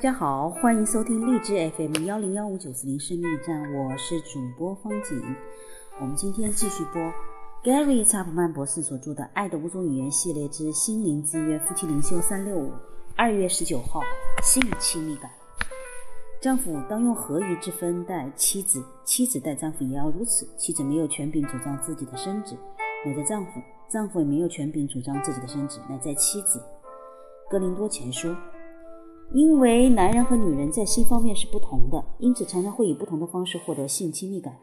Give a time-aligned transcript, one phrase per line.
[0.00, 5.22] 大家好，欢迎收听荔枝 FM 幺零幺五九四零生命站，我是主播方景。
[6.00, 7.02] 我们今天继续播
[7.62, 12.72] Gary 查普曼博士所著的《爱的五种语言》系列之心灵之约夫妻灵修三六五，
[13.14, 14.00] 二月十九号，
[14.42, 15.30] 性亲密感。
[16.40, 20.48] 丈夫当用合宜之分待妻子，妻子待丈夫也要如此。
[20.56, 22.56] 妻子没有权柄主张自己的身子，
[23.04, 26.58] 乃在丈夫；丈夫也没有权柄主张自己的身子，乃在妻子。
[27.50, 28.34] 哥林多前书。
[29.32, 34.56] 因为男人和女人在性方面是不同的，因此常常会以不同的方式获得性亲密感。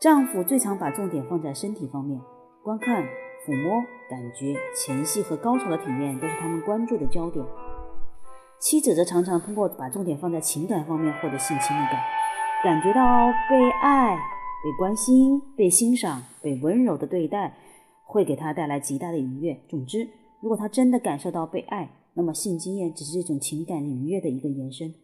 [0.00, 2.20] 丈夫最常把重点放在身体方面，
[2.64, 3.04] 观看、
[3.46, 7.44] 抚摸、感觉、前戏和高潮的体验都是他们关注的焦点。
[8.58, 12.02] 妻子则常常通过把重点放在情感方面获得性亲密感，
[12.64, 17.54] 感觉到被爱、被关心、被欣赏、被温柔的对待，
[18.04, 19.56] 会给她带来极大的愉悦。
[19.68, 20.08] 总之，
[20.40, 24.94] 如果她真的感受到被爱，那么，性经验只是这种情感愉悦的一个延伸。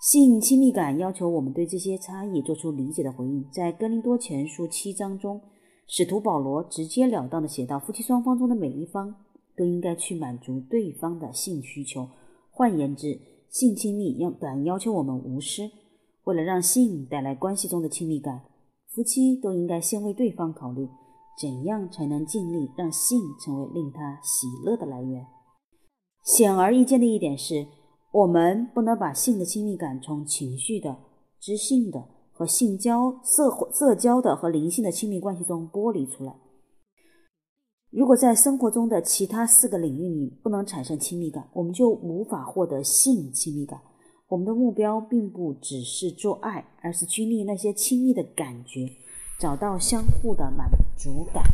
[0.00, 3.48] 性亲密感要求我们对这些差异做出理解的回应。
[3.52, 5.40] 在哥林多前书七章中，
[5.86, 9.14] 使徒保罗直截了当地写道：夫妻双方中的每一方
[9.56, 12.08] 都应该去满足对方的性需求。
[12.50, 15.70] 换言之，性亲密要感要求我们无私。
[16.24, 18.42] 为了让性带来关系中的亲密感，
[18.88, 20.88] 夫妻都应该先为对方考虑，
[21.40, 25.24] 怎样才能尽力让性成为令他喜乐的来源。
[26.26, 27.68] 显而易见的一点是，
[28.10, 30.96] 我们不能把性的亲密感从情绪的、
[31.38, 36.34] 知性的和性交、色社交的和灵性的亲密关系中剥离出来。
[37.90, 43.80] 如果在生活中的其他四个领域里不能产生亲密感，我们就无法获得性亲密感。
[44.28, 48.90] 我们的目标并不只是做爱，而是经历那些亲密的感觉，
[49.38, 51.44] 找到相互的满足感。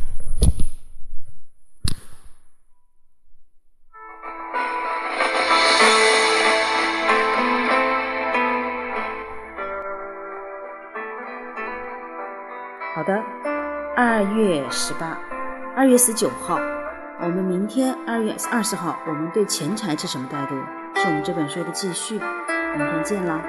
[13.03, 13.21] 好的，
[13.97, 15.17] 二月十八，
[15.75, 16.57] 二月十九号，
[17.19, 20.55] 我们明天二月二十号，我们对钱财是什么态度？
[20.95, 22.17] 是我们这本书的继续，
[22.77, 23.41] 明天见啦。